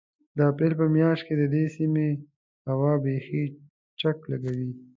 [0.37, 2.09] د اپرېل په مياشت کې د دې سيمې
[2.69, 3.43] هوا بيخي
[3.99, 4.71] چک لګوي.